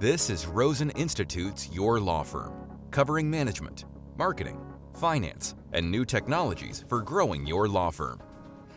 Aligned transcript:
This 0.00 0.30
is 0.30 0.46
Rosen 0.46 0.88
Institute's 0.92 1.68
Your 1.70 2.00
Law 2.00 2.22
Firm, 2.22 2.54
covering 2.90 3.30
management, 3.30 3.84
marketing, 4.16 4.58
finance, 4.94 5.54
and 5.74 5.90
new 5.90 6.06
technologies 6.06 6.86
for 6.88 7.02
growing 7.02 7.46
your 7.46 7.68
law 7.68 7.90
firm. 7.90 8.18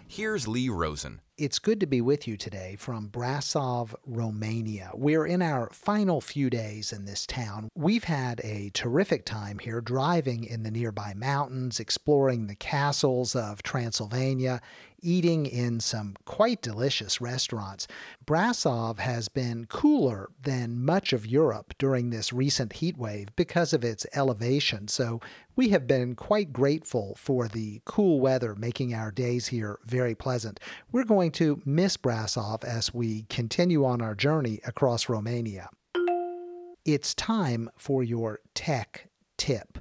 Here's 0.10 0.50
Lee 0.50 0.68
Rosen. 0.68 1.22
It's 1.38 1.60
good 1.60 1.80
to 1.80 1.86
be 1.86 2.02
with 2.02 2.28
you 2.28 2.36
today 2.36 2.76
from 2.78 3.08
Brasov, 3.08 3.96
Romania. 4.06 4.92
We're 4.94 5.26
in 5.26 5.42
our 5.42 5.70
final 5.72 6.20
few 6.20 6.50
days 6.50 6.92
in 6.92 7.06
this 7.06 7.26
town. 7.26 7.70
We've 7.74 8.04
had 8.04 8.42
a 8.44 8.70
terrific 8.74 9.26
time 9.26 9.60
here 9.60 9.80
driving 9.80 10.44
in 10.44 10.64
the 10.64 10.72
nearby 10.72 11.14
mountains, 11.16 11.80
exploring 11.80 12.48
the 12.48 12.56
castles 12.56 13.34
of 13.34 13.64
Transylvania, 13.64 14.62
eating 15.04 15.46
in 15.46 15.80
some 15.80 16.16
quite 16.26 16.62
delicious 16.62 17.22
restaurants. 17.22 17.88
Brasov 18.26 19.00
has 19.00 19.28
been 19.30 19.66
cooler 19.66 20.30
than 20.42 20.84
much 20.84 21.14
of 21.14 21.28
Europe 21.28 21.74
during 21.78 22.10
this 22.10 22.34
recent 22.34 22.74
heat 22.74 22.98
wave 22.98 23.28
because 23.36 23.74
of 23.74 23.84
its 23.84 24.06
elevation, 24.16 24.88
so 24.88 25.20
we 25.56 25.70
have 25.70 25.86
been 25.86 26.16
quite 26.16 26.52
grateful 26.52 27.16
for 27.18 27.48
the 27.48 27.82
cool 27.86 28.20
weather 28.20 28.56
making 28.56 28.94
our 28.94 29.12
days 29.12 29.48
here 29.48 29.80
very 29.86 30.16
pleasant. 30.16 30.60
We're 30.92 31.04
going 31.04 31.32
to 31.34 31.62
miss 31.66 31.98
Brasov 31.98 32.64
as 32.64 32.94
we 32.94 33.24
continue 33.30 33.86
on 33.86 34.02
our 34.02 34.16
journey 34.16 34.60
across 34.66 35.10
Romania. 35.10 35.70
It's 36.86 37.14
time 37.14 37.70
for 37.78 38.04
your 38.04 38.40
tech 38.54 39.08
tip 39.38 39.78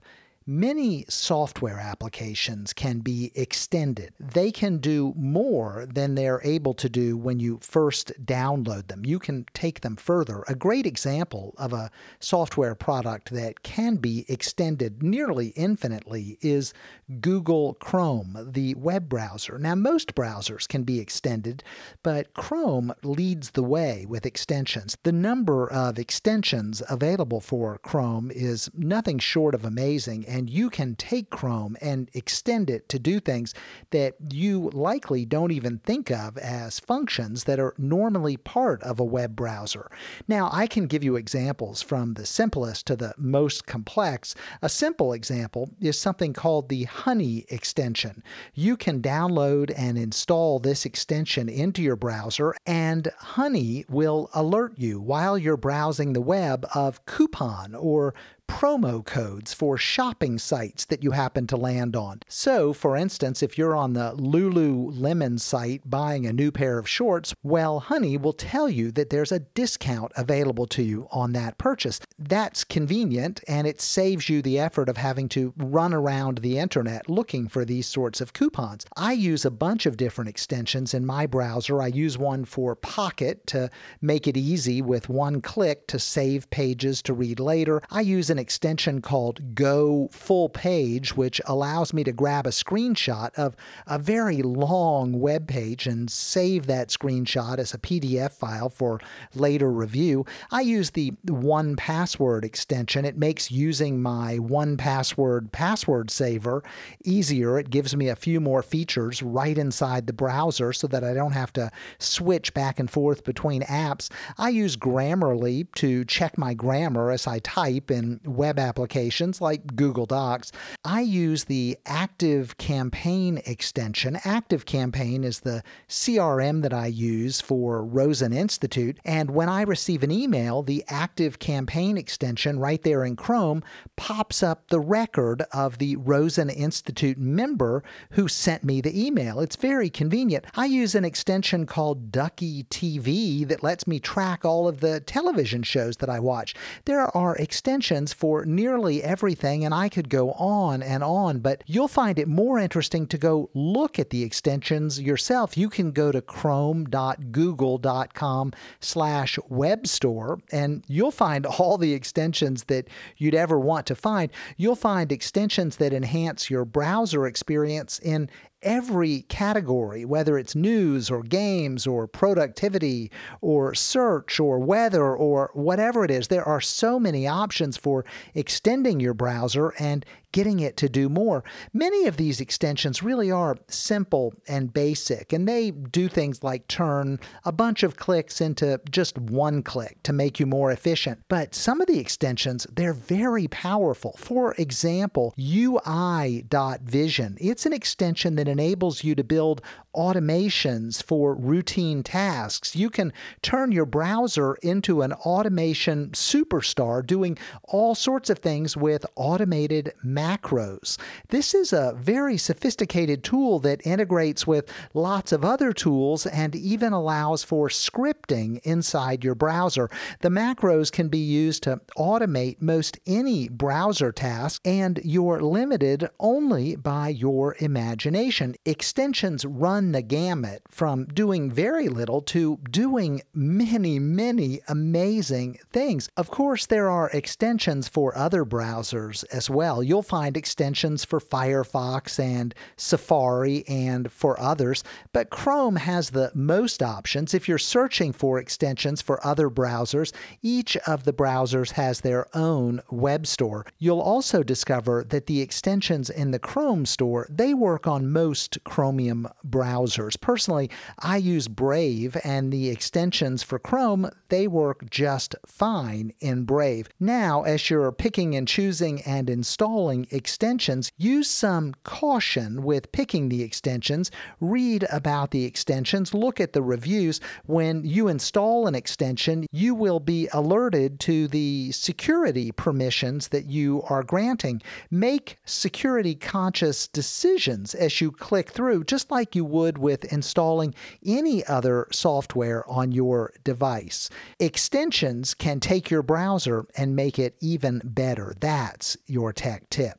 many 0.47 1.05
software 1.09 1.79
applications 1.79 2.73
can 2.73 3.01
be 3.01 3.33
extended. 3.35 4.13
They 4.19 4.51
can 4.51 4.79
do 4.79 5.13
more 5.17 5.87
than 5.93 6.15
they're 6.15 6.41
able 6.45 6.75
to 6.75 6.89
do 6.89 7.17
when 7.17 7.41
you 7.41 7.59
first 7.63 8.13
download 8.25 8.89
them. 8.89 9.05
You 9.05 9.19
can 9.19 9.47
take 9.55 9.81
them 9.81 9.97
further. 9.97 10.45
A 10.49 10.55
great 10.55 10.87
example 10.87 11.55
of 11.59 11.73
a 11.73 11.91
software 12.21 12.75
product 12.75 13.31
that 13.31 13.63
can 13.63 13.97
be 13.97 14.25
extended 14.29 15.03
nearly 15.03 15.49
infinitely 15.49 16.39
is 16.41 16.73
Google 17.21 17.75
Chrome, 17.75 18.51
the 18.53 18.75
web 18.75 19.09
browser. 19.09 19.59
Now, 19.59 19.75
most 19.75 20.15
browsers 20.15 20.67
can 20.67 20.83
be 20.83 21.01
extended, 21.01 21.63
but 22.03 22.35
Chrome 22.35 22.93
leads 23.03 23.51
the 23.51 23.63
way 23.63 24.07
with 24.09 24.27
extensions. 24.27 24.97
The 25.03 25.13
number 25.13 25.71
of 25.71 25.99
extensions 25.99 26.83
available 26.89 27.41
for 27.41 27.79
Chrome 27.79 28.31
is 28.31 28.71
nothing 28.75 29.19
short 29.19 29.55
of 29.55 29.65
amazing 29.65 30.25
and 30.33 30.49
you 30.49 30.71
can 30.71 30.95
take 30.95 31.29
Chrome 31.29 31.77
and 31.83 32.09
extend 32.15 32.71
it 32.71 32.89
to 32.89 32.99
do 32.99 33.21
things 33.21 33.53
that 33.91 34.15
you 34.31 34.71
likely 34.71 35.27
don't 35.27 35.53
even 35.53 35.79
think 35.79 36.11
of 36.11 36.39
as 36.39 36.81
functions 36.81 37.45
that 37.45 37.61
are 37.61 37.75
normally 37.77 38.39
part 38.39 38.83
of 38.83 38.99
a 38.99 39.05
web 39.05 39.37
browser. 39.37 39.91
Now, 40.27 40.49
I 40.51 40.67
can 40.67 40.87
give 40.87 41.05
you 41.05 41.17
examples 41.17 41.83
from 41.83 42.15
the 42.15 42.25
simplest 42.25 42.87
to 42.87 42.97
the 42.97 43.13
most 43.19 43.67
complex. 43.67 44.35
A 44.63 44.71
simple 44.71 45.13
example 45.13 45.69
is 45.81 45.99
something 45.99 46.33
called 46.33 46.71
the 46.71 46.85
Honey 46.85 47.45
extension. 47.51 48.23
You 48.55 48.79
can 48.79 49.03
download 49.03 49.71
and 49.77 49.99
install 49.99 50.59
this 50.59 50.87
extension 50.87 51.51
into 51.51 51.83
your 51.83 51.97
browser, 51.97 52.55
and 52.65 53.09
Honey 53.19 53.85
will 53.91 54.31
alert 54.33 54.79
you 54.79 54.99
while 54.99 55.37
you're 55.37 55.59
browsing 55.59 56.15
the 56.15 56.23
web 56.23 56.67
of 56.75 57.05
coupon 57.05 57.75
or 57.75 58.15
promo 58.49 59.05
codes 59.05 59.53
for 59.53 59.77
shopping 59.77 60.39
sites 60.39 60.85
that 60.85 61.03
you 61.03 61.11
happen 61.11 61.47
to 61.49 61.57
land 61.57 61.97
on. 61.97 62.21
So, 62.29 62.73
for 62.73 62.97
instance, 62.97 63.43
if 63.43 63.59
you're 63.59 63.75
on 63.75 63.95
the 63.95 64.13
Lululemon 64.17 65.41
site 65.41 65.83
buying 65.89 66.27
a 66.27 66.33
new 66.33 66.53
pair 66.53 66.79
of 66.79 66.89
shorts, 66.89 67.35
well, 67.43 67.81
Honey 67.81 68.17
will 68.17 68.33
tell 68.33 68.69
you 68.69 68.93
that 68.93 69.11
there's 69.11 69.33
a 69.33 69.41
discount 69.41 70.13
available 70.17 70.67
to 70.69 70.83
you 70.83 71.09
on 71.11 71.33
that 71.33 71.59
purchase. 71.59 72.01
That's 72.19 72.63
convenient 72.65 73.43
and 73.49 73.67
it 73.67 73.81
saves 73.81 74.29
you 74.29 74.43
the 74.43 74.59
effort 74.59 74.89
of 74.89 74.97
having 74.97 75.29
to 75.31 75.53
run 75.57 75.93
around 75.93 76.39
the 76.39 76.59
internet 76.59 77.09
looking 77.09 77.49
for 77.49 77.65
these 77.65 77.87
sorts 77.87 78.21
of 78.21 78.33
coupons. 78.33 78.87
I 78.97 79.13
use 79.13 79.45
a 79.45 79.51
bunch 79.51 79.87
of 79.87 79.97
different 79.97 80.29
extensions 80.31 80.95
in 80.95 81.05
my 81.05 81.27
browser. 81.27 81.83
I 81.83 81.89
use 81.89 82.17
one 82.17 82.45
for 82.45 82.77
Pocket 82.77 83.47
to 83.49 83.71
make 84.01 84.29
it 84.29 84.37
easy 84.37 84.83
with 84.83 85.09
one 85.09 85.41
click 85.41 85.87
to 85.89 85.99
save 85.99 86.49
pages 86.51 87.03
to 87.03 87.15
read 87.15 87.41
later. 87.41 87.83
I 87.91 88.03
use 88.03 88.31
an 88.33 88.39
extension 88.39 89.01
called 89.01 89.55
Go 89.55 90.09
Full 90.11 90.49
Page, 90.49 91.17
which 91.17 91.41
allows 91.47 91.93
me 91.93 92.03
to 92.03 92.13
grab 92.13 92.47
a 92.47 92.51
screenshot 92.51 93.33
of 93.35 93.55
a 93.87 93.99
very 93.99 94.43
long 94.43 95.21
web 95.21 95.47
page 95.47 95.87
and 95.87 96.11
save 96.11 96.67
that 96.67 96.89
screenshot 96.89 97.59
as 97.59 97.73
a 97.75 97.79
PDF 97.79 98.33
file 98.33 98.71
for 98.71 99.01
later 99.35 99.71
review. 99.71 100.25
I 100.51 100.63
use 100.63 100.91
the 100.91 101.13
1Password 101.27 102.45
extension. 102.45 103.05
It 103.05 103.17
makes 103.17 103.51
using 103.53 104.03
my 104.03 104.39
1Password 104.39 105.53
password 105.53 106.11
saver 106.11 106.65
easier. 107.05 107.59
It 107.59 107.71
gives 107.71 107.95
me 107.95 108.09
a 108.09 108.17
few 108.17 108.41
more 108.41 108.63
features 108.63 109.23
right 109.23 109.59
inside 109.59 110.07
the 110.07 110.13
browser 110.13 110.73
so 110.73 110.87
that 110.89 111.05
I 111.05 111.13
don't 111.13 111.33
have 111.33 111.53
to 111.53 111.71
switch 111.99 112.55
back 112.55 112.81
and 112.81 112.91
forth 112.91 113.25
between 113.25 113.63
apps. 113.63 114.11
I 114.39 114.49
use 114.49 114.77
Grammarly 114.77 115.67
to 115.75 116.05
check 116.07 116.39
my 116.39 116.55
grammar 116.55 117.11
as 117.11 117.27
I 117.27 117.41
type 117.41 117.91
in 117.91 118.21
web 118.27 118.59
applications 118.59 119.41
like 119.41 119.75
Google 119.75 120.07
Docs, 120.07 120.53
I 120.85 121.01
use 121.01 121.45
the 121.45 121.79
Active 121.87 122.57
Campaign 122.59 123.41
extension. 123.47 124.19
Active 124.25 124.67
Campaign 124.67 125.25
is 125.25 125.41
the 125.41 125.63
CRM 125.89 126.63
that 126.63 126.73
I 126.73 126.87
use 126.87 127.41
for 127.41 127.85
Rosen 127.85 128.33
Institute. 128.33 128.99
And 129.05 129.31
when 129.31 129.49
I 129.49 129.63
receive 129.63 130.03
an 130.03 130.11
email, 130.11 130.63
the 130.63 130.85
Active 130.89 131.39
Campaign 131.39 131.97
extension 131.97 132.59
right 132.59 132.83
there 132.83 133.05
in 133.05 133.17
Chrome 133.17 133.63
pops 133.97 134.43
up 134.43 134.69
the 134.69 134.81
record 134.81 135.43
of 135.53 135.79
the 135.79 135.97
Rosen 135.97 136.51
Institute 136.51 137.19
member 137.19 137.83
who 138.11 138.29
sent 138.29 138.65
me 138.65 138.81
the 138.81 139.07
email. 139.07 139.41
It's 139.41 139.57
very 139.57 139.91
convenient. 139.91 140.45
I 140.55 140.67
use 140.67 140.95
an 140.95 141.05
extension 141.05 141.67
called 141.67 142.11
DuckieTV 142.13 143.49
that 143.49 143.63
lets 143.63 143.87
me 143.87 144.01
track 144.01 144.45
all 144.45 144.69
of 144.69 144.81
the 144.81 145.01
television 145.01 145.63
shows 145.63 145.97
that 145.99 146.09
I 146.09 146.21
watch. 146.21 146.55
There 146.85 147.15
are 147.17 147.37
extensions 147.37 148.12
for 148.13 148.45
nearly 148.45 149.03
everything, 149.03 149.65
and 149.65 149.75
I 149.75 149.89
could 149.89 150.09
go 150.09 150.31
on 150.33 150.83
and 150.83 151.03
on, 151.03 151.41
but 151.41 151.65
you'll 151.67 151.89
find 151.89 152.19
it 152.19 152.29
more 152.29 152.59
interesting 152.59 153.07
to 153.09 153.19
go 153.19 153.51
look 153.55 153.99
at 153.99 154.11
the 154.11 154.23
extensions 154.23 155.01
yourself. 155.01 155.57
You 155.57 155.69
can 155.69 155.91
go 155.93 156.13
to 156.13 156.21
chrome.google.com 156.21 158.53
slash 158.81 159.39
web 159.49 159.87
store, 159.87 160.39
and 160.51 160.85
you'll 160.89 161.11
find 161.11 161.47
all 161.59 161.79
the 161.79 161.95
extensions 161.95 162.65
that 162.65 162.89
you'd 163.17 163.35
ever 163.35 163.59
want 163.59 163.87
to 163.87 163.95
find. 163.95 164.31
You'll 164.57 164.77
find 164.77 165.13
extensions 165.13 165.77
that 165.77 165.93
enhance 165.93 166.51
your 166.51 166.65
browser 166.65 167.27
experience 167.27 167.99
in 167.99 168.31
every 168.63 169.23
category, 169.23 170.05
whether 170.05 170.39
it's 170.39 170.55
news 170.55 171.11
or 171.11 171.23
games 171.23 171.87
or 171.87 172.07
productivity 172.07 173.11
or 173.41 173.75
search 173.75 174.39
or 174.39 174.59
weather 174.59 175.15
or 175.15 175.51
whatever 175.55 176.05
it 176.05 176.11
is. 176.11 176.29
There 176.29 176.47
are 176.47 176.61
so 176.61 176.99
many 176.99 177.27
options 177.27 177.77
for 177.77 178.05
extending 178.35 179.01
your 179.01 179.15
browser 179.15 179.73
and 179.79 180.05
getting 180.33 180.61
it 180.61 180.77
to 180.79 180.89
do 180.89 181.09
more. 181.09 181.45
Many 181.73 182.07
of 182.07 182.17
these 182.17 182.41
extensions 182.41 183.03
really 183.03 183.31
are 183.31 183.57
simple 183.69 184.35
and 184.49 184.73
basic, 184.73 185.33
and 185.33 185.47
they 185.49 185.71
do 185.71 186.09
things 186.09 186.43
like 186.43 186.67
turn 186.69 187.21
a 187.45 187.53
bunch 187.53 187.83
of 187.83 187.97
clicks 187.97 188.41
into 188.41 188.81
just 188.91 189.19
one 189.19 189.63
click 189.63 190.03
to 190.03 190.13
make 190.13 190.41
you 190.41 190.47
more 190.47 190.73
efficient. 190.73 191.21
But 191.29 191.55
some 191.55 191.81
of 191.81 191.87
the 191.87 191.99
extensions, 191.99 192.67
they're 192.75 192.93
very 192.93 193.47
powerful. 193.49 194.15
For 194.19 194.55
example, 194.59 195.35
UI.vision. 195.39 197.37
It's 197.41 197.67
an 197.67 197.73
extension 197.73 198.35
that 198.37 198.49
enables 198.49 199.05
you 199.05 199.15
to 199.15 199.25
build 199.25 199.63
automations 199.95 201.03
for 201.03 201.35
routine 201.35 202.03
tasks. 202.03 202.75
You 202.75 202.89
can 202.91 203.13
turn 203.43 203.73
your 203.73 203.85
browser 203.85 204.55
into 204.63 205.03
an 205.03 205.13
automation 205.13 206.11
superstar 206.11 207.07
doing 207.07 207.37
all 207.65 207.95
sorts 207.95 208.31
of 208.31 208.39
things 208.39 208.77
with 208.77 209.05
automated 209.17 209.93
macros. 210.23 210.99
This 211.29 211.55
is 211.55 211.73
a 211.73 211.95
very 211.97 212.37
sophisticated 212.37 213.25
tool 213.25 213.59
that 213.61 213.87
integrates 213.87 214.47
with 214.47 214.73
lots 214.95 215.33
of 215.33 215.45
other 215.45 215.73
tools 215.73 216.27
and 216.27 216.55
even 216.55 216.93
allows 216.93 217.43
for 217.43 217.69
scripting 217.69 218.61
inside 218.63 219.25
your 219.25 219.35
browser. 219.35 219.89
The 220.21 220.29
macros 220.29 220.93
can 220.93 221.09
be 221.09 221.19
used 221.19 221.63
to 221.65 221.81
automate 221.97 222.63
most 222.63 222.99
any 223.07 223.49
browser 223.49 224.13
task, 224.13 224.61
and 224.65 225.01
you're 225.05 225.41
limited 225.41 226.09
only 226.21 226.77
by 226.77 227.09
your 227.09 227.57
imagination. 227.59 228.55
Extensions 228.65 229.45
run 229.45 229.93
the 229.93 230.03
gamut 230.03 230.63
from 230.71 231.07
doing 231.07 231.51
very 231.51 231.89
little 231.89 232.21
to 232.23 232.59
doing 232.71 233.23
many, 233.35 233.99
many 233.99 234.61
amazing 234.69 235.59
things. 235.73 236.09
Of 236.17 236.31
course, 236.31 236.67
there 236.67 236.91
are 236.91 237.11
extensions 237.11 237.89
for 237.89 238.17
other 238.17 238.45
browsers 238.45 239.25
as 239.33 239.51
well. 239.51 239.83
You'll 239.83 240.03
find 240.13 240.37
extensions 240.37 241.07
for 241.07 241.19
Firefox 241.19 242.19
and 242.19 242.55
Safari 242.77 243.65
and 243.67 244.13
for 244.13 244.39
others, 244.39 244.85
but 245.15 245.31
Chrome 245.31 245.77
has 245.77 246.11
the 246.11 246.31
most 246.35 246.83
options. 246.83 247.33
If 247.33 247.49
you're 247.49 247.57
searching 247.57 248.13
for 248.13 248.39
extensions 248.39 249.01
for 249.01 249.27
other 249.27 249.49
browsers, 249.49 250.13
each 250.43 250.77
of 250.87 251.05
the 251.05 251.15
browsers 251.15 251.73
has 251.73 252.03
their 252.03 252.27
own 252.37 252.83
web 252.91 253.27
store. 253.27 253.65
You'll 253.79 254.03
also 254.03 254.43
discover 254.43 255.03
that 255.09 255.29
the 255.29 255.41
extensions 255.41 256.11
in 256.11 256.31
the 256.31 256.39
Chrome 256.39 256.85
store, 256.85 257.27
they 257.31 257.55
work 257.55 257.87
on 257.87 258.13
most 258.13 258.59
Chromium 258.65 259.27
browsers. 259.49 260.21
Personally, 260.21 260.69
I 260.99 261.17
use 261.17 261.49
Brave 261.49 262.19
and 262.23 262.53
the 262.53 262.69
extensions 262.69 263.43
for 263.43 263.59
Chrome, 263.59 264.11
they 264.29 264.47
work 264.47 264.91
just 264.91 265.35
fine 265.47 266.13
in 266.21 266.45
Brave. 266.45 266.91
Now, 267.01 267.45
as 267.45 267.71
you're 267.71 267.93
picking 267.93 268.35
and 268.35 268.47
choosing 268.47 269.01
and 269.03 269.31
installing 269.31 270.02
extensions, 270.11 270.91
use 270.97 271.29
some 271.29 271.75
caution 271.85 272.63
with 272.63 272.93
picking 272.93 273.29
the 273.29 273.43
extensions. 273.43 274.11
Read 274.41 274.87
about 274.91 275.31
the 275.31 275.45
extensions, 275.45 276.15
look 276.15 276.41
at 276.41 276.53
the 276.53 276.63
reviews. 276.63 277.21
When 277.47 277.85
you 277.85 278.09
install 278.09 278.67
an 278.67 278.75
extension, 278.75 279.47
you 279.53 279.75
will 279.75 280.01
be 280.01 280.29
alerted 280.33 281.01
to 281.01 281.29
the 281.29 281.73
security 281.73 282.53
permissions 282.53 283.29
that 283.29 283.47
you 283.47 283.83
are 283.89 284.03
granting. 284.03 284.63
Make 284.91 285.39
security 285.45 286.15
conscious 286.15 286.89
decisions 286.89 287.75
as 287.75 288.01
you 288.01 288.11
click 288.11 288.51
through, 288.51 288.85
just 288.85 289.11
like 289.11 289.35
you 289.35 289.45
would 289.45 289.79
with 289.79 290.05
installing 290.13 290.75
any 291.05 291.45
other 291.47 291.87
software 291.93 292.69
on 292.69 292.93
your 292.93 293.33
device. 293.45 294.11
Extensions 294.39 295.35
can 295.35 295.61
take 295.61 295.91
your 295.91 296.03
browser 296.03 296.67
and 296.77 296.97
make 296.97 297.19
it 297.19 297.37
even 297.41 297.81
better. 297.85 298.35
That's 298.41 298.97
your 299.07 299.33
tech 299.33 299.69
tip. 299.71 299.92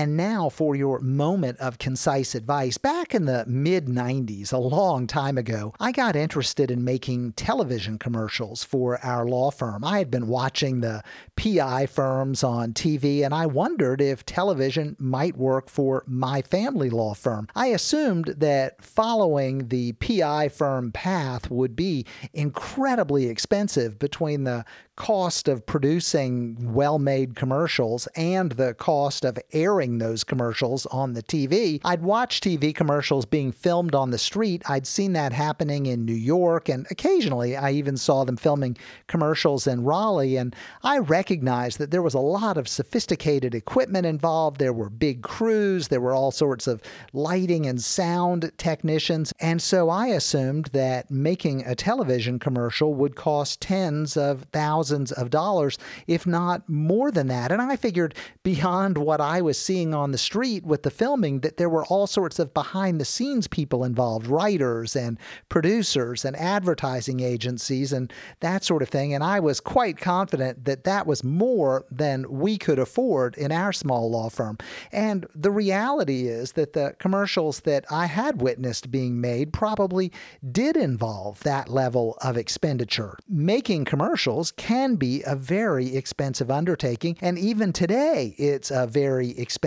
And 0.00 0.16
now 0.16 0.48
for 0.48 0.74
your 0.74 0.98
moment 1.00 1.58
of 1.58 1.76
concise 1.76 2.34
advice. 2.34 2.78
Back 2.78 3.14
in 3.14 3.26
the 3.26 3.44
mid 3.46 3.84
90s, 3.84 4.50
a 4.50 4.56
long 4.56 5.06
time 5.06 5.36
ago, 5.36 5.74
I 5.78 5.92
got 5.92 6.16
interested 6.16 6.70
in 6.70 6.82
making 6.82 7.34
television 7.34 7.98
commercials 7.98 8.64
for 8.64 8.98
our 9.04 9.26
law 9.26 9.50
firm. 9.50 9.84
I 9.84 9.98
had 9.98 10.10
been 10.10 10.26
watching 10.26 10.80
the 10.80 11.02
PI 11.36 11.84
firms 11.84 12.42
on 12.42 12.72
TV 12.72 13.22
and 13.22 13.34
I 13.34 13.44
wondered 13.44 14.00
if 14.00 14.24
television 14.24 14.96
might 14.98 15.36
work 15.36 15.68
for 15.68 16.02
my 16.06 16.40
family 16.40 16.88
law 16.88 17.12
firm. 17.12 17.48
I 17.54 17.66
assumed 17.66 18.36
that 18.38 18.82
following 18.82 19.68
the 19.68 19.92
PI 19.92 20.48
firm 20.48 20.92
path 20.92 21.50
would 21.50 21.76
be 21.76 22.06
incredibly 22.32 23.26
expensive 23.26 23.98
between 23.98 24.44
the 24.44 24.64
cost 25.00 25.48
of 25.48 25.64
producing 25.64 26.74
well 26.74 26.98
made 26.98 27.34
commercials 27.34 28.06
and 28.16 28.52
the 28.52 28.74
cost 28.74 29.24
of 29.24 29.38
airing 29.50 29.89
those 29.98 30.24
commercials 30.24 30.86
on 30.86 31.12
the 31.12 31.22
TV. 31.22 31.80
I'd 31.84 32.02
watch 32.02 32.40
TV 32.40 32.74
commercials 32.74 33.24
being 33.24 33.52
filmed 33.52 33.94
on 33.94 34.10
the 34.10 34.18
street. 34.18 34.62
I'd 34.68 34.86
seen 34.86 35.12
that 35.14 35.32
happening 35.32 35.86
in 35.86 36.04
New 36.04 36.12
York, 36.12 36.68
and 36.68 36.86
occasionally 36.90 37.56
I 37.56 37.72
even 37.72 37.96
saw 37.96 38.24
them 38.24 38.36
filming 38.36 38.76
commercials 39.06 39.66
in 39.66 39.84
Raleigh. 39.84 40.36
And 40.36 40.54
I 40.82 40.98
recognized 40.98 41.78
that 41.78 41.90
there 41.90 42.02
was 42.02 42.14
a 42.14 42.20
lot 42.20 42.56
of 42.56 42.68
sophisticated 42.68 43.54
equipment 43.54 44.06
involved. 44.06 44.58
There 44.58 44.72
were 44.72 44.90
big 44.90 45.22
crews, 45.22 45.88
there 45.88 46.00
were 46.00 46.14
all 46.14 46.30
sorts 46.30 46.66
of 46.66 46.82
lighting 47.12 47.66
and 47.66 47.82
sound 47.82 48.52
technicians. 48.56 49.32
And 49.40 49.60
so 49.60 49.88
I 49.88 50.08
assumed 50.08 50.66
that 50.66 51.10
making 51.10 51.64
a 51.66 51.74
television 51.74 52.38
commercial 52.38 52.94
would 52.94 53.16
cost 53.16 53.60
tens 53.60 54.16
of 54.16 54.44
thousands 54.52 54.90
thousands 54.90 55.12
of 55.12 55.30
dollars, 55.30 55.78
if 56.06 56.26
not 56.26 56.68
more 56.68 57.10
than 57.10 57.26
that. 57.28 57.52
And 57.52 57.60
I 57.60 57.76
figured 57.76 58.14
beyond 58.42 58.98
what 58.98 59.20
I 59.20 59.40
was 59.40 59.58
seeing 59.70 59.94
on 59.94 60.10
the 60.10 60.18
street 60.18 60.64
with 60.64 60.82
the 60.82 60.90
filming, 60.90 61.40
that 61.40 61.56
there 61.56 61.68
were 61.68 61.84
all 61.86 62.06
sorts 62.08 62.40
of 62.40 62.52
behind 62.52 63.00
the 63.00 63.04
scenes 63.04 63.46
people 63.46 63.84
involved 63.84 64.26
writers 64.26 64.96
and 64.96 65.16
producers 65.48 66.24
and 66.24 66.36
advertising 66.36 67.20
agencies 67.20 67.92
and 67.92 68.12
that 68.40 68.64
sort 68.64 68.82
of 68.82 68.88
thing. 68.88 69.14
And 69.14 69.22
I 69.22 69.38
was 69.38 69.60
quite 69.60 69.96
confident 69.96 70.64
that 70.64 70.82
that 70.84 71.06
was 71.06 71.22
more 71.22 71.84
than 71.90 72.26
we 72.28 72.58
could 72.58 72.80
afford 72.80 73.36
in 73.36 73.52
our 73.52 73.72
small 73.72 74.10
law 74.10 74.28
firm. 74.28 74.58
And 74.90 75.26
the 75.34 75.52
reality 75.52 76.26
is 76.26 76.52
that 76.52 76.72
the 76.72 76.96
commercials 76.98 77.60
that 77.60 77.84
I 77.90 78.06
had 78.06 78.42
witnessed 78.42 78.90
being 78.90 79.20
made 79.20 79.52
probably 79.52 80.10
did 80.50 80.76
involve 80.76 81.40
that 81.44 81.68
level 81.68 82.18
of 82.22 82.36
expenditure. 82.36 83.16
Making 83.28 83.84
commercials 83.84 84.50
can 84.50 84.80
can 84.80 84.96
be 84.96 85.22
a 85.26 85.36
very 85.36 85.94
expensive 85.94 86.50
undertaking. 86.50 87.14
And 87.20 87.38
even 87.38 87.70
today, 87.72 88.34
it's 88.38 88.70
a 88.70 88.86
very 88.86 89.30
expensive 89.30 89.59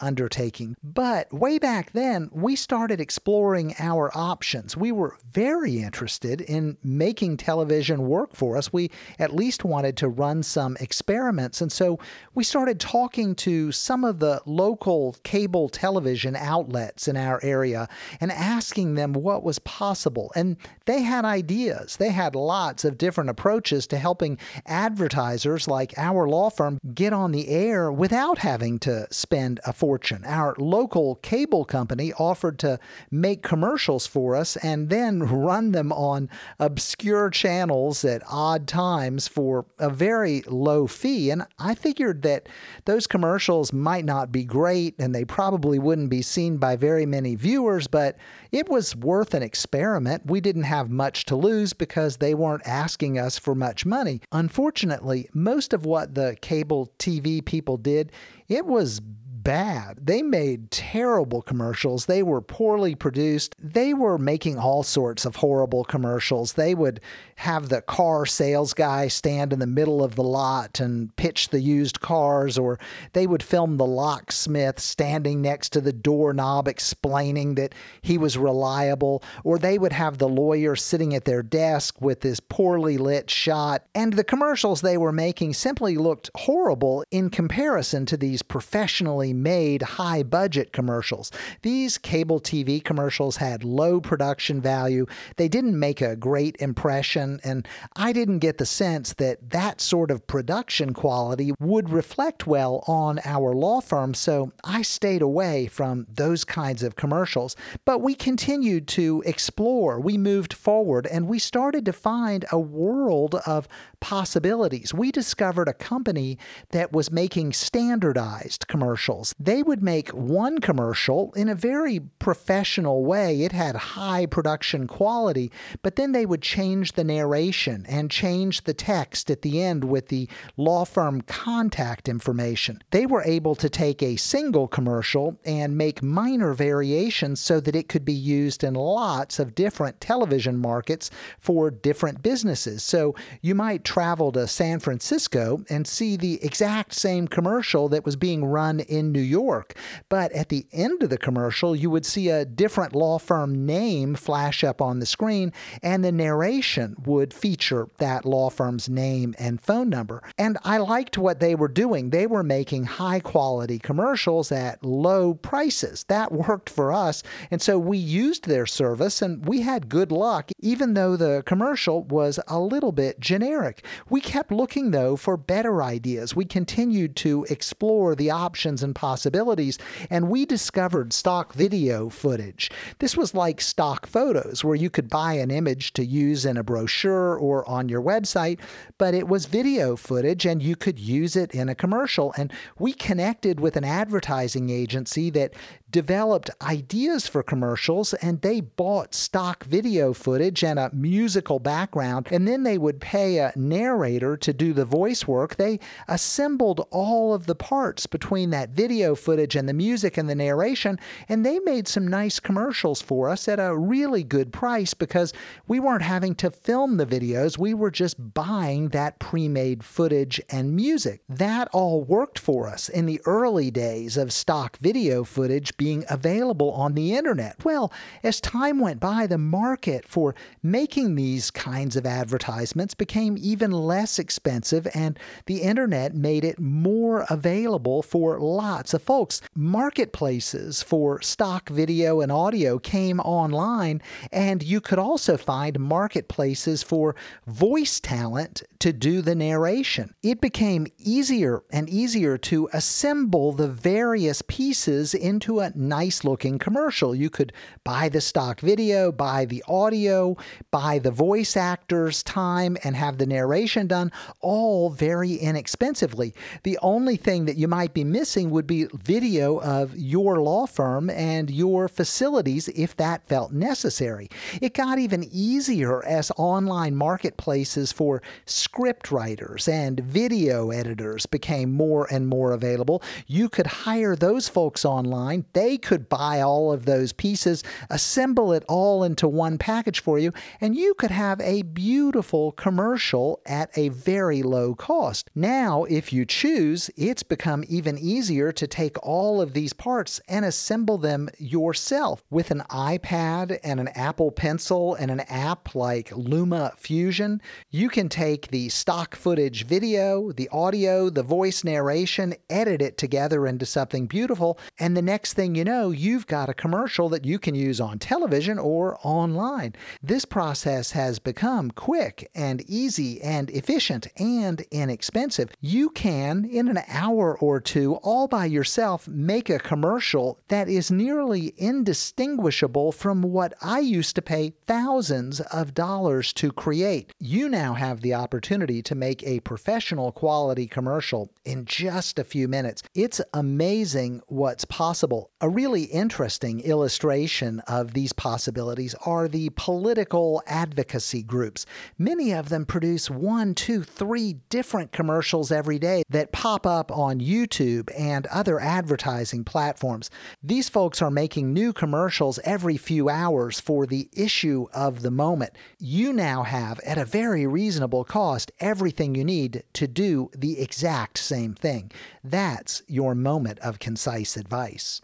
undertaking. 0.00 0.76
But 0.82 1.32
way 1.32 1.58
back 1.58 1.92
then, 1.92 2.30
we 2.32 2.56
started 2.56 3.00
exploring 3.00 3.74
our 3.78 4.10
options. 4.14 4.76
We 4.76 4.92
were 4.92 5.16
very 5.32 5.78
interested 5.78 6.40
in 6.40 6.76
making 6.84 7.38
television 7.38 8.08
work 8.08 8.34
for 8.36 8.56
us. 8.56 8.72
We 8.72 8.90
at 9.18 9.34
least 9.34 9.64
wanted 9.64 9.96
to 9.98 10.08
run 10.08 10.42
some 10.42 10.76
experiments. 10.80 11.60
And 11.60 11.72
so 11.72 11.98
we 12.34 12.44
started 12.44 12.78
talking 12.78 13.34
to 13.36 13.72
some 13.72 14.04
of 14.04 14.20
the 14.20 14.40
local 14.46 15.16
cable 15.24 15.68
television 15.68 16.36
outlets 16.36 17.08
in 17.08 17.16
our 17.16 17.40
area 17.42 17.88
and 18.20 18.30
asking 18.30 18.94
them 18.94 19.12
what 19.12 19.42
was 19.42 19.58
possible. 19.60 20.32
And 20.36 20.56
they 20.86 21.02
had 21.02 21.24
ideas, 21.24 21.96
they 21.96 22.10
had 22.10 22.34
lots 22.34 22.84
of 22.84 22.98
different 22.98 23.30
approaches 23.30 23.86
to 23.88 23.98
helping 23.98 24.38
advertisers 24.66 25.66
like 25.66 25.94
our 25.96 26.28
law 26.28 26.50
firm 26.50 26.78
get 26.94 27.12
on 27.12 27.32
the 27.32 27.48
air 27.48 27.90
without 27.90 28.38
having 28.38 28.78
to 28.80 29.06
spend 29.10 29.31
a 29.32 29.72
fortune. 29.72 30.24
Our 30.26 30.54
local 30.58 31.16
cable 31.16 31.64
company 31.64 32.12
offered 32.12 32.58
to 32.60 32.78
make 33.10 33.42
commercials 33.42 34.06
for 34.06 34.36
us 34.36 34.56
and 34.56 34.90
then 34.90 35.22
run 35.22 35.72
them 35.72 35.90
on 35.92 36.28
obscure 36.58 37.30
channels 37.30 38.04
at 38.04 38.22
odd 38.28 38.68
times 38.68 39.28
for 39.28 39.64
a 39.78 39.88
very 39.88 40.42
low 40.46 40.86
fee. 40.86 41.30
And 41.30 41.46
I 41.58 41.74
figured 41.74 42.22
that 42.22 42.48
those 42.84 43.06
commercials 43.06 43.72
might 43.72 44.04
not 44.04 44.30
be 44.30 44.44
great 44.44 44.94
and 44.98 45.14
they 45.14 45.24
probably 45.24 45.78
wouldn't 45.78 46.10
be 46.10 46.22
seen 46.22 46.58
by 46.58 46.76
very 46.76 47.06
many 47.06 47.34
viewers, 47.34 47.86
but 47.86 48.16
it 48.50 48.68
was 48.68 48.94
worth 48.94 49.32
an 49.32 49.42
experiment. 49.42 50.26
We 50.26 50.40
didn't 50.40 50.64
have 50.64 50.90
much 50.90 51.24
to 51.26 51.36
lose 51.36 51.72
because 51.72 52.18
they 52.18 52.34
weren't 52.34 52.66
asking 52.66 53.18
us 53.18 53.38
for 53.38 53.54
much 53.54 53.86
money. 53.86 54.20
Unfortunately, 54.30 55.28
most 55.32 55.72
of 55.72 55.86
what 55.86 56.14
the 56.14 56.36
cable 56.42 56.92
TV 56.98 57.42
people 57.44 57.78
did, 57.78 58.12
it 58.48 58.66
was 58.66 59.00
bad. 59.42 59.98
They 60.06 60.22
made 60.22 60.70
terrible 60.70 61.42
commercials. 61.42 62.06
They 62.06 62.22
were 62.22 62.40
poorly 62.40 62.94
produced. 62.94 63.54
They 63.58 63.94
were 63.94 64.18
making 64.18 64.58
all 64.58 64.82
sorts 64.82 65.24
of 65.24 65.36
horrible 65.36 65.84
commercials. 65.84 66.54
They 66.54 66.74
would 66.74 67.00
have 67.36 67.68
the 67.68 67.82
car 67.82 68.24
sales 68.24 68.72
guy 68.72 69.08
stand 69.08 69.52
in 69.52 69.58
the 69.58 69.66
middle 69.66 70.02
of 70.02 70.14
the 70.14 70.22
lot 70.22 70.78
and 70.80 71.14
pitch 71.16 71.48
the 71.48 71.60
used 71.60 72.00
cars, 72.00 72.56
or 72.56 72.78
they 73.12 73.26
would 73.26 73.42
film 73.42 73.76
the 73.76 73.86
locksmith 73.86 74.78
standing 74.78 75.42
next 75.42 75.70
to 75.70 75.80
the 75.80 75.92
doorknob 75.92 76.68
explaining 76.68 77.56
that 77.56 77.74
he 78.00 78.16
was 78.16 78.38
reliable, 78.38 79.22
or 79.42 79.58
they 79.58 79.78
would 79.78 79.92
have 79.92 80.18
the 80.18 80.28
lawyer 80.28 80.76
sitting 80.76 81.14
at 81.14 81.24
their 81.24 81.42
desk 81.42 82.00
with 82.00 82.20
this 82.20 82.40
poorly 82.40 82.96
lit 82.96 83.28
shot. 83.30 83.84
And 83.94 84.12
the 84.12 84.24
commercials 84.24 84.80
they 84.80 84.96
were 84.96 85.12
making 85.12 85.54
simply 85.54 85.96
looked 85.96 86.30
horrible 86.36 87.04
in 87.10 87.30
comparison 87.30 88.06
to 88.06 88.16
these 88.16 88.42
professionally 88.42 89.31
made 89.32 89.82
high 89.82 90.22
budget 90.22 90.72
commercials. 90.72 91.30
These 91.62 91.98
cable 91.98 92.40
TV 92.40 92.82
commercials 92.82 93.36
had 93.36 93.64
low 93.64 94.00
production 94.00 94.60
value. 94.60 95.06
They 95.36 95.48
didn't 95.48 95.78
make 95.78 96.00
a 96.00 96.16
great 96.16 96.56
impression, 96.58 97.40
and 97.44 97.66
I 97.96 98.12
didn't 98.12 98.40
get 98.40 98.58
the 98.58 98.66
sense 98.66 99.14
that 99.14 99.50
that 99.50 99.80
sort 99.80 100.10
of 100.10 100.26
production 100.26 100.94
quality 100.94 101.52
would 101.60 101.90
reflect 101.90 102.46
well 102.46 102.84
on 102.86 103.20
our 103.24 103.54
law 103.54 103.80
firm, 103.80 104.14
so 104.14 104.52
I 104.64 104.82
stayed 104.82 105.22
away 105.22 105.66
from 105.66 106.06
those 106.08 106.44
kinds 106.44 106.82
of 106.82 106.96
commercials. 106.96 107.56
But 107.84 108.00
we 108.00 108.14
continued 108.14 108.88
to 108.88 109.22
explore, 109.26 110.00
we 110.00 110.18
moved 110.18 110.52
forward, 110.52 111.06
and 111.06 111.28
we 111.28 111.38
started 111.38 111.84
to 111.86 111.92
find 111.92 112.44
a 112.50 112.58
world 112.58 113.36
of 113.46 113.68
possibilities. 114.00 114.92
We 114.92 115.12
discovered 115.12 115.68
a 115.68 115.74
company 115.74 116.38
that 116.70 116.92
was 116.92 117.12
making 117.12 117.52
standardized 117.52 118.66
commercials 118.66 119.21
commercials. 119.22 119.34
They 119.38 119.62
would 119.62 119.82
make 119.82 120.08
one 120.10 120.58
commercial 120.58 121.32
in 121.34 121.48
a 121.48 121.54
very 121.54 122.00
professional 122.18 123.04
way. 123.04 123.42
It 123.42 123.52
had 123.52 123.76
high 123.76 124.26
production 124.26 124.86
quality, 124.86 125.50
but 125.82 125.96
then 125.96 126.12
they 126.12 126.26
would 126.26 126.42
change 126.42 126.92
the 126.92 127.04
narration 127.04 127.84
and 127.88 128.10
change 128.10 128.64
the 128.64 128.74
text 128.74 129.30
at 129.30 129.42
the 129.42 129.62
end 129.62 129.84
with 129.84 130.08
the 130.08 130.28
law 130.56 130.84
firm 130.84 131.20
contact 131.22 132.08
information. 132.08 132.82
They 132.90 133.06
were 133.06 133.22
able 133.24 133.54
to 133.56 133.68
take 133.68 134.02
a 134.02 134.16
single 134.16 134.68
commercial 134.68 135.38
and 135.44 135.76
make 135.76 136.02
minor 136.02 136.54
variations 136.54 137.40
so 137.40 137.60
that 137.60 137.76
it 137.76 137.88
could 137.88 138.04
be 138.04 138.12
used 138.12 138.64
in 138.64 138.74
lots 138.74 139.38
of 139.38 139.54
different 139.54 140.00
television 140.00 140.58
markets 140.58 141.10
for 141.38 141.70
different 141.70 142.22
businesses. 142.22 142.82
So 142.82 143.14
you 143.40 143.54
might 143.54 143.84
travel 143.84 144.32
to 144.32 144.46
San 144.46 144.80
Francisco 144.80 145.64
and 145.68 145.86
see 145.86 146.16
the 146.16 146.42
exact 146.44 146.94
same 146.94 147.28
commercial 147.28 147.88
that 147.88 148.04
was 148.04 148.16
being 148.16 148.44
run 148.44 148.80
in 148.80 149.11
New 149.12 149.20
York, 149.20 149.74
but 150.08 150.32
at 150.32 150.48
the 150.48 150.66
end 150.72 151.02
of 151.02 151.10
the 151.10 151.18
commercial, 151.18 151.76
you 151.76 151.90
would 151.90 152.06
see 152.06 152.28
a 152.28 152.44
different 152.44 152.94
law 152.94 153.18
firm 153.18 153.66
name 153.66 154.14
flash 154.14 154.64
up 154.64 154.80
on 154.80 154.98
the 154.98 155.06
screen, 155.06 155.52
and 155.82 156.04
the 156.04 156.12
narration 156.12 156.96
would 157.04 157.34
feature 157.34 157.88
that 157.98 158.24
law 158.24 158.50
firm's 158.50 158.88
name 158.88 159.34
and 159.38 159.60
phone 159.60 159.88
number. 159.88 160.22
And 160.38 160.58
I 160.64 160.78
liked 160.78 161.18
what 161.18 161.40
they 161.40 161.54
were 161.54 161.68
doing. 161.68 162.10
They 162.10 162.26
were 162.26 162.42
making 162.42 162.84
high 162.84 163.20
quality 163.20 163.78
commercials 163.78 164.50
at 164.50 164.84
low 164.84 165.34
prices. 165.34 166.04
That 166.08 166.32
worked 166.32 166.70
for 166.70 166.92
us. 166.92 167.22
And 167.50 167.60
so 167.60 167.78
we 167.78 167.98
used 167.98 168.46
their 168.46 168.66
service 168.66 169.22
and 169.22 169.46
we 169.46 169.60
had 169.60 169.88
good 169.88 170.10
luck, 170.12 170.50
even 170.60 170.94
though 170.94 171.16
the 171.16 171.42
commercial 171.46 172.04
was 172.04 172.38
a 172.48 172.58
little 172.58 172.92
bit 172.92 173.20
generic. 173.20 173.84
We 174.08 174.20
kept 174.20 174.50
looking, 174.50 174.90
though, 174.90 175.16
for 175.16 175.36
better 175.36 175.82
ideas. 175.82 176.34
We 176.36 176.44
continued 176.44 177.16
to 177.16 177.46
explore 177.50 178.14
the 178.14 178.30
options 178.30 178.82
and 178.82 178.94
possibilities, 179.02 179.78
and 180.10 180.30
we 180.30 180.46
discovered 180.46 181.12
stock 181.12 181.54
video 181.54 182.08
footage. 182.08 182.70
This 183.00 183.16
was 183.16 183.34
like 183.34 183.60
stock 183.60 184.06
photos, 184.06 184.62
where 184.62 184.76
you 184.76 184.90
could 184.90 185.10
buy 185.10 185.32
an 185.32 185.50
image 185.50 185.92
to 185.94 186.04
use 186.04 186.46
in 186.46 186.56
a 186.56 186.62
brochure 186.62 187.36
or 187.36 187.68
on 187.68 187.88
your 187.88 188.00
website, 188.00 188.60
but 188.98 189.12
it 189.12 189.26
was 189.26 189.46
video 189.46 189.96
footage 189.96 190.46
and 190.46 190.62
you 190.62 190.76
could 190.76 191.00
use 191.00 191.34
it 191.34 191.50
in 191.50 191.68
a 191.68 191.74
commercial. 191.74 192.32
And 192.36 192.52
we 192.78 192.92
connected 192.92 193.58
with 193.58 193.76
an 193.76 193.82
advertising 193.82 194.70
agency 194.70 195.30
that 195.30 195.54
developed 195.92 196.50
ideas 196.62 197.28
for 197.28 197.42
commercials 197.42 198.14
and 198.14 198.40
they 198.40 198.60
bought 198.60 199.14
stock 199.14 199.64
video 199.64 200.12
footage 200.12 200.64
and 200.64 200.78
a 200.78 200.90
musical 200.92 201.58
background 201.58 202.26
and 202.30 202.48
then 202.48 202.62
they 202.62 202.78
would 202.78 203.00
pay 203.00 203.38
a 203.38 203.52
narrator 203.54 204.36
to 204.36 204.52
do 204.52 204.72
the 204.72 204.84
voice 204.84 205.28
work. 205.28 205.56
They 205.56 205.78
assembled 206.08 206.86
all 206.90 207.34
of 207.34 207.46
the 207.46 207.54
parts 207.54 208.06
between 208.06 208.50
that 208.50 208.70
video 208.70 209.14
footage 209.14 209.54
and 209.54 209.68
the 209.68 209.74
music 209.74 210.16
and 210.16 210.28
the 210.28 210.34
narration 210.34 210.98
and 211.28 211.44
they 211.44 211.58
made 211.60 211.86
some 211.86 212.08
nice 212.08 212.40
commercials 212.40 213.02
for 213.02 213.28
us 213.28 213.46
at 213.46 213.60
a 213.60 213.76
really 213.76 214.24
good 214.24 214.52
price 214.52 214.94
because 214.94 215.32
we 215.68 215.78
weren't 215.78 216.02
having 216.02 216.34
to 216.36 216.50
film 216.50 216.96
the 216.96 217.06
videos. 217.06 217.58
We 217.58 217.74
were 217.74 217.90
just 217.90 218.32
buying 218.32 218.88
that 218.88 219.18
pre-made 219.18 219.84
footage 219.84 220.40
and 220.48 220.74
music. 220.74 221.20
That 221.28 221.68
all 221.72 222.02
worked 222.02 222.38
for 222.38 222.66
us. 222.66 222.88
In 222.88 223.04
the 223.04 223.20
early 223.26 223.70
days 223.70 224.16
of 224.16 224.32
stock 224.32 224.78
video 224.78 225.22
footage 225.22 225.76
being 225.82 226.04
available 226.08 226.70
on 226.70 226.94
the 226.94 227.12
internet. 227.12 227.64
Well, 227.64 227.92
as 228.22 228.40
time 228.40 228.78
went 228.78 229.00
by, 229.00 229.26
the 229.26 229.36
market 229.36 230.06
for 230.06 230.32
making 230.62 231.16
these 231.16 231.50
kinds 231.50 231.96
of 231.96 232.06
advertisements 232.06 232.94
became 232.94 233.36
even 233.36 233.72
less 233.72 234.20
expensive, 234.20 234.86
and 234.94 235.18
the 235.46 235.62
internet 235.62 236.14
made 236.14 236.44
it 236.44 236.60
more 236.60 237.26
available 237.28 238.00
for 238.00 238.38
lots 238.38 238.94
of 238.94 239.02
folks. 239.02 239.40
Marketplaces 239.56 240.84
for 240.84 241.20
stock 241.20 241.68
video 241.68 242.20
and 242.20 242.30
audio 242.30 242.78
came 242.78 243.18
online, 243.18 244.00
and 244.30 244.62
you 244.62 244.80
could 244.80 245.00
also 245.00 245.36
find 245.36 245.80
marketplaces 245.80 246.84
for 246.84 247.16
voice 247.48 247.98
talent 247.98 248.62
to 248.78 248.92
do 248.92 249.20
the 249.20 249.34
narration. 249.34 250.14
It 250.22 250.40
became 250.40 250.86
easier 250.98 251.64
and 251.72 251.90
easier 251.90 252.38
to 252.38 252.68
assemble 252.72 253.50
the 253.50 253.68
various 253.68 254.42
pieces 254.42 255.12
into 255.14 255.58
nice 255.76 256.24
looking 256.24 256.58
commercial. 256.58 257.14
You 257.14 257.30
could 257.30 257.52
buy 257.84 258.08
the 258.08 258.20
stock 258.20 258.60
video, 258.60 259.12
buy 259.12 259.44
the 259.44 259.62
audio, 259.68 260.36
buy 260.70 260.98
the 260.98 261.10
voice 261.10 261.56
actor's 261.56 262.22
time, 262.22 262.76
and 262.84 262.96
have 262.96 263.18
the 263.18 263.26
narration 263.26 263.86
done 263.86 264.12
all 264.40 264.90
very 264.90 265.34
inexpensively. 265.34 266.34
The 266.64 266.78
only 266.82 267.16
thing 267.16 267.44
that 267.44 267.56
you 267.56 267.68
might 267.68 267.94
be 267.94 268.04
missing 268.04 268.50
would 268.50 268.66
be 268.66 268.86
video 268.92 269.60
of 269.60 269.96
your 269.96 270.40
law 270.40 270.66
firm 270.66 271.10
and 271.10 271.50
your 271.50 271.88
facilities 271.88 272.68
if 272.68 272.96
that 272.96 273.26
felt 273.28 273.52
necessary. 273.52 274.28
It 274.60 274.74
got 274.74 274.98
even 274.98 275.28
easier 275.30 276.04
as 276.04 276.32
online 276.36 276.96
marketplaces 276.96 277.92
for 277.92 278.22
script 278.46 279.10
writers 279.10 279.68
and 279.68 280.00
video 280.00 280.70
editors 280.70 281.26
became 281.26 281.72
more 281.72 282.06
and 282.10 282.26
more 282.26 282.52
available. 282.52 283.02
You 283.26 283.48
could 283.48 283.66
hire 283.66 284.16
those 284.16 284.48
folks 284.48 284.84
online. 284.84 285.44
They 285.52 285.61
could 285.78 286.08
buy 286.08 286.40
all 286.40 286.72
of 286.72 286.84
those 286.84 287.12
pieces, 287.12 287.62
assemble 287.90 288.52
it 288.52 288.64
all 288.68 289.04
into 289.04 289.28
one 289.28 289.58
package 289.58 290.00
for 290.00 290.18
you, 290.18 290.32
and 290.60 290.76
you 290.76 290.94
could 290.94 291.10
have 291.10 291.40
a 291.40 291.62
beautiful 291.62 292.52
commercial 292.52 293.40
at 293.46 293.70
a 293.76 293.88
very 293.90 294.42
low 294.42 294.74
cost. 294.74 295.30
Now, 295.34 295.84
if 295.84 296.12
you 296.12 296.24
choose, 296.24 296.90
it's 296.96 297.22
become 297.22 297.64
even 297.68 297.98
easier 297.98 298.52
to 298.52 298.66
take 298.66 298.96
all 299.02 299.40
of 299.40 299.52
these 299.52 299.72
parts 299.72 300.20
and 300.28 300.44
assemble 300.44 300.98
them 300.98 301.28
yourself 301.38 302.22
with 302.30 302.50
an 302.50 302.62
iPad 302.70 303.58
and 303.62 303.80
an 303.80 303.88
Apple 303.88 304.30
Pencil 304.30 304.94
and 304.94 305.10
an 305.10 305.20
app 305.20 305.74
like 305.74 306.12
Luma 306.14 306.72
Fusion. 306.76 307.40
You 307.70 307.88
can 307.88 308.08
take 308.08 308.48
the 308.48 308.68
stock 308.68 309.14
footage 309.14 309.64
video, 309.66 310.32
the 310.32 310.48
audio, 310.50 311.10
the 311.10 311.22
voice 311.22 311.64
narration, 311.64 312.34
edit 312.50 312.82
it 312.82 312.98
together 312.98 313.46
into 313.46 313.66
something 313.66 314.06
beautiful, 314.06 314.58
and 314.78 314.96
the 314.96 315.02
next 315.02 315.34
thing 315.52 315.58
you 315.58 315.64
know, 315.64 315.90
you've 315.90 316.26
got 316.26 316.48
a 316.48 316.54
commercial 316.54 317.08
that 317.10 317.26
you 317.26 317.38
can 317.38 317.54
use 317.54 317.80
on 317.80 317.98
television 317.98 318.58
or 318.58 318.98
online. 319.02 319.74
This 320.02 320.24
process 320.24 320.92
has 320.92 321.18
become 321.18 321.70
quick 321.70 322.30
and 322.34 322.62
easy 322.62 323.20
and 323.20 323.50
efficient 323.50 324.06
and 324.16 324.62
inexpensive. 324.70 325.50
You 325.60 325.90
can, 325.90 326.44
in 326.44 326.68
an 326.68 326.80
hour 326.88 327.36
or 327.38 327.60
two, 327.60 327.96
all 327.96 328.28
by 328.28 328.46
yourself, 328.46 329.06
make 329.06 329.50
a 329.50 329.58
commercial 329.58 330.38
that 330.48 330.68
is 330.68 330.90
nearly 330.90 331.52
indistinguishable 331.58 332.92
from 332.92 333.22
what 333.22 333.52
I 333.60 333.80
used 333.80 334.16
to 334.16 334.22
pay 334.22 334.54
thousands 334.66 335.40
of 335.40 335.74
dollars 335.74 336.32
to 336.34 336.50
create. 336.50 337.12
You 337.18 337.48
now 337.48 337.74
have 337.74 338.00
the 338.00 338.14
opportunity 338.14 338.82
to 338.82 338.94
make 338.94 339.22
a 339.24 339.40
professional 339.40 340.12
quality 340.12 340.66
commercial 340.66 341.30
in 341.44 341.64
just 341.64 342.18
a 342.18 342.24
few 342.24 342.48
minutes. 342.48 342.82
It's 342.94 343.20
amazing 343.34 344.22
what's 344.28 344.64
possible. 344.64 345.30
A 345.44 345.48
really 345.48 345.82
interesting 345.86 346.60
illustration 346.60 347.58
of 347.66 347.94
these 347.94 348.12
possibilities 348.12 348.94
are 349.04 349.26
the 349.26 349.50
political 349.56 350.40
advocacy 350.46 351.24
groups. 351.24 351.66
Many 351.98 352.30
of 352.30 352.48
them 352.48 352.64
produce 352.64 353.10
one, 353.10 353.56
two, 353.56 353.82
three 353.82 354.34
different 354.50 354.92
commercials 354.92 355.50
every 355.50 355.80
day 355.80 356.04
that 356.08 356.30
pop 356.30 356.64
up 356.64 356.92
on 356.92 357.18
YouTube 357.18 357.90
and 357.98 358.28
other 358.28 358.60
advertising 358.60 359.42
platforms. 359.42 360.10
These 360.44 360.68
folks 360.68 361.02
are 361.02 361.10
making 361.10 361.52
new 361.52 361.72
commercials 361.72 362.38
every 362.44 362.76
few 362.76 363.08
hours 363.08 363.58
for 363.58 363.84
the 363.84 364.08
issue 364.12 364.68
of 364.72 365.02
the 365.02 365.10
moment. 365.10 365.58
You 365.80 366.12
now 366.12 366.44
have, 366.44 366.78
at 366.86 366.98
a 366.98 367.04
very 367.04 367.48
reasonable 367.48 368.04
cost, 368.04 368.52
everything 368.60 369.16
you 369.16 369.24
need 369.24 369.64
to 369.72 369.88
do 369.88 370.30
the 370.36 370.60
exact 370.60 371.18
same 371.18 371.54
thing. 371.54 371.90
That's 372.22 372.84
your 372.86 373.16
moment 373.16 373.58
of 373.58 373.80
concise 373.80 374.36
advice. 374.36 375.00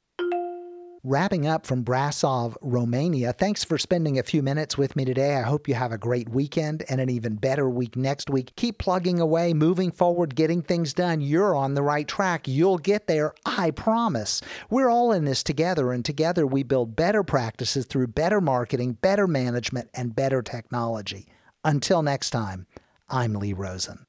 Wrapping 1.05 1.47
up 1.47 1.65
from 1.65 1.85
Brasov, 1.85 2.57
Romania, 2.61 3.33
thanks 3.33 3.63
for 3.63 3.79
spending 3.79 4.19
a 4.19 4.25
few 4.25 4.43
minutes 4.43 4.77
with 4.77 4.97
me 4.97 5.05
today. 5.05 5.37
I 5.37 5.43
hope 5.43 5.69
you 5.69 5.75
have 5.75 5.93
a 5.93 5.99
great 5.99 6.29
weekend 6.29 6.85
and 6.89 7.01
an 7.01 7.09
even 7.09 7.37
better 7.37 7.71
week 7.71 7.95
next 7.95 8.29
week. 8.29 8.57
Keep 8.57 8.79
plugging 8.79 9.21
away, 9.21 9.55
moving 9.55 9.93
forward, 9.93 10.35
getting 10.35 10.61
things 10.61 10.93
done. 10.93 11.21
You're 11.21 11.55
on 11.55 11.75
the 11.75 11.85
right 11.85 12.09
track. 12.09 12.49
You'll 12.49 12.79
get 12.79 13.07
there, 13.07 13.33
I 13.47 13.71
promise. 13.71 14.43
We're 14.71 14.91
all 14.91 15.13
in 15.13 15.25
this 15.25 15.45
together, 15.45 15.93
and 15.93 16.05
together 16.05 16.45
we 16.45 16.65
build 16.65 16.97
better 16.97 17.23
practices 17.23 17.87
through 17.87 18.09
better 18.09 18.41
marketing, 18.41 18.95
better 18.95 19.29
management, 19.29 19.91
and 19.95 20.17
better 20.17 20.43
technology. 20.43 21.29
Until 21.65 22.03
next 22.03 22.31
time, 22.31 22.67
I'm 23.09 23.35
Lee 23.35 23.53
Rosen. 23.53 24.05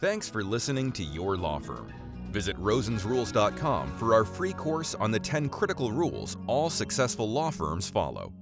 Thanks 0.00 0.30
for 0.30 0.42
listening 0.42 0.92
to 0.92 1.02
Your 1.02 1.36
Law 1.36 1.58
Firm. 1.58 1.92
Visit 2.30 2.56
rosensrules.com 2.56 3.96
for 3.98 4.14
our 4.14 4.24
free 4.24 4.52
course 4.52 4.94
on 4.94 5.10
the 5.10 5.20
10 5.20 5.48
critical 5.48 5.92
rules 5.92 6.36
all 6.46 6.70
successful 6.70 7.30
law 7.30 7.50
firms 7.50 7.88
follow. 7.88 8.32